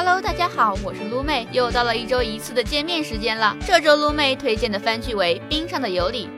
[0.00, 3.56] Hello，大家好，我是撸妹，又到了一周一次的见面时间了。
[3.66, 6.28] 这周撸妹推荐的番剧为《冰上的尤里》。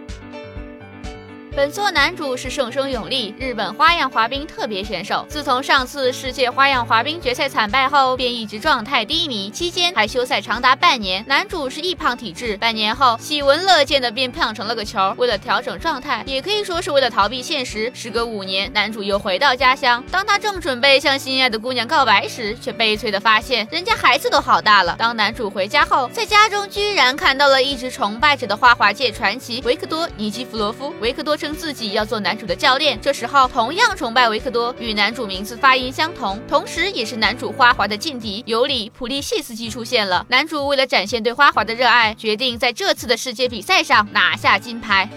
[1.60, 5.26] 本作男主是盛生永利，日本花样滑冰特别选手。
[5.28, 11.22] 自从上次世界花样滑冰决赛惨败后，便一直状态低迷，期间还休赛长达半年。
[11.28, 15.14] 男主是易胖体质，半年后喜闻乐见的变胖成了个球。
[15.18, 20.02] 为了调整状态，也可以说是为了逃避现实，时隔五年，男主又回到家乡。
[20.10, 24.96] 当他正准备向心爱的姑娘告白时，却悲催的发现人家孩子都好大了。
[24.98, 30.94] 当男主回家后，在家中居然看到了一直崇拜着的花滑界传奇维克多·尼基弗罗夫。
[31.02, 31.49] 维克多称。
[31.54, 40.26] 自己要做男主的教练，这时候同样崇拜维克多，与男主名字发音相同，同时也是男主花滑的劲敌尤里普利西斯基出现了。
[40.28, 45.08] 男主为了展现对花滑的热爱，决定在这次的世界比赛上拿下金牌。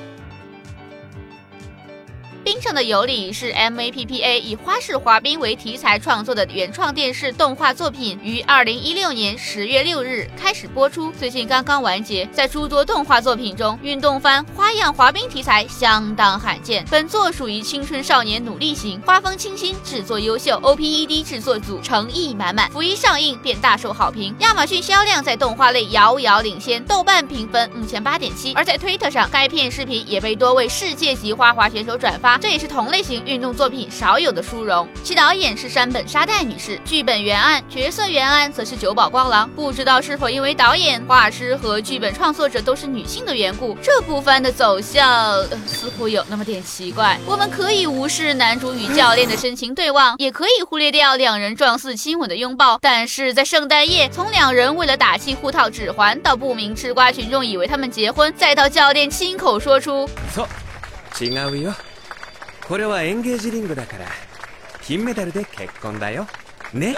[2.43, 12.25] 冰上的尤里是 MAPPA 以花式滑冰为题材创作的原创电视动画作品，于二零一六年十月六日开始播出，最近刚刚完结。
[12.33, 16.85] 在诸多动画作品中，运动番花样滑冰题材相当罕见。
[16.91, 24.35] 本作属于青春少年努力型，画风清新，制作优秀，OPED 制作组诚意满满，甫一上映便大受好评。
[24.39, 32.32] 亚马逊销量在动画类遥遥领先，豆瓣评分目前八点七，而在推特上，该片视频也被多位世界级花滑选手转发。
[32.37, 34.87] 这也是同类型运动作品少有的殊荣。
[35.03, 39.49] 其导演是山本沙代女士，剧本原案、角色原案则是久保光郎。
[39.51, 47.17] 不知道是否因为导演、画师和剧本创作者都是女性的缘故，这部番的走向似乎有那么点奇怪。
[47.25, 52.77] 我们可以无视男主与教练的深情对望，也可以忽略掉两人状似亲吻的拥抱。
[52.81, 60.07] 但是在圣诞夜，从两人为了打气互套指环，到不明吃瓜群众以为他们结婚，再到教练亲口说出。
[61.19, 61.73] 違うよ
[62.67, 64.05] これはエンゲージリングだから
[64.81, 66.27] 金メダルで結婚だよ。
[66.73, 66.95] ね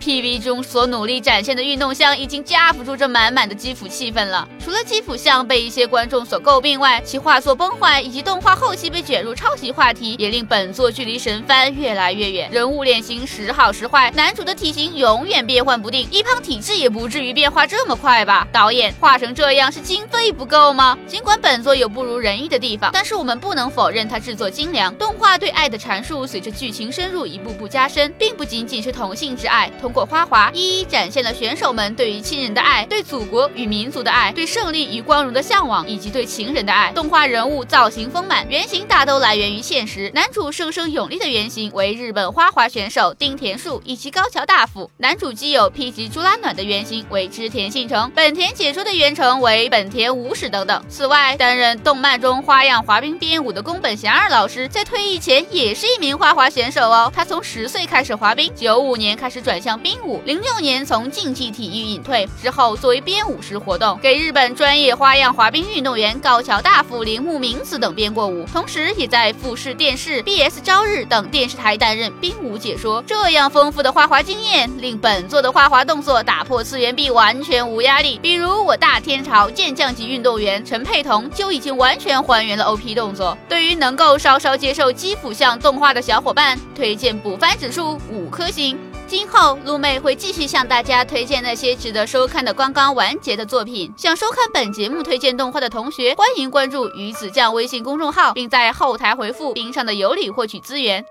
[0.00, 4.48] ？PV 中所努力展现的运动项已经架不住这满满的基辅气氛了。
[4.64, 12.50] 除了基辅像被一些观众所诟病外，其画作崩坏以及动画后期被卷入抄袭话题，也令本作距离神番越来越远。
[12.50, 18.46] 人物脸型时好时坏，男主的体型永远变换不定，一胖体质也不至于变化这么快吧？
[18.52, 20.98] 导演画成这样是经费不够吗？
[21.06, 24.94] 尽管本作有不如人意的地方，但是我们不能否认它制作精良。
[24.96, 29.14] 动画对爱的阐述随着剧情深入一步步加深，并不仅仅是同。
[29.14, 36.92] 性之爱，通过花滑一一展现了选手们对于亲人的爱、对祖国与民族的爱、对胜利与光荣的向往，以及对情人的爱。
[36.92, 40.08] 动画人物造型丰满，原型大都来源于现实。
[40.14, 44.88] 男主生生永利的原型为日本花滑选手丁田树以及高桥大辅。
[44.98, 50.84] 男主基友 P 级朱拉暖的原型为织田信成，本田解说的原成为本田武史等等。
[50.88, 57.12] 此外，担任动漫中花样滑冰编舞的宫本贤二老师，在退役前也是一名花滑选手哦。
[57.12, 59.16] 他从十岁开始滑冰，九五年。
[59.16, 73.00] 开始转向冰舞，零六年从竞技体育隐退之后，作为编舞师活动，给日本专业花样滑冰运动员高桥大辅、铃木明子等编过舞，同时也在富士电视、BS 朝日等电视台担任冰舞解说。
[73.06, 78.18] 这样丰富的花滑经验，令本作的花滑动作打破次元壁，完全无压力。
[78.20, 83.38] 比如我大天朝健将级运动员陈佩彤就已经完全还原了 OP 动作。
[83.48, 88.76] 对于能够稍稍接受基辅向动画的小伙伴，推荐补番指数五颗星。
[89.16, 93.94] 今后，露妹会继续向大家推荐那些值得收看的刚刚完结的作品。
[93.96, 101.04] 想收看本节目推荐动画的同学，欢迎关注鱼子酱微信公众号，并在后台回复“冰上的尤里”获取资源。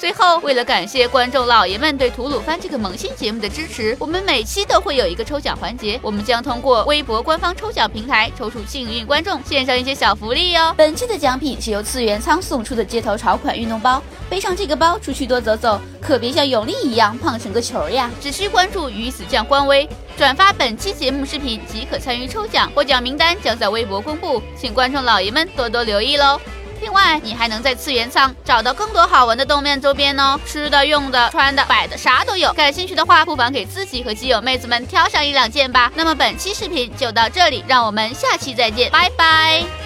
[0.00, 6.00] 最后，为了感谢观众老爷们对《吐鲁番》这个萌新节目的支持，我们每期都会有一个抽奖环节。
[6.02, 10.72] 我们将通过微博官方抽奖平台抽出幸运观众，献上一些小福利哟。
[10.74, 18.10] 本期的奖品是由次元仓送出的街头潮款运动包，背上这个包出去多走走，可别像永利一样胖成个球呀！
[18.22, 26.40] 只需关注鱼子酱官微，转发本期节目视频即可参与抽奖，获奖名单将在微博公布，请观众老爷们多多留意喽。
[26.80, 32.52] 另外，你还能在次元仓找到更多好玩的动漫周边哦，吃的、用的、穿的、摆的，啥都有。
[32.52, 35.92] 感兴趣的话，不妨给自己和基友妹子们挑上一两件吧。
[35.94, 39.79] 那么本期视频就到这里，让我们下期再见，拜拜。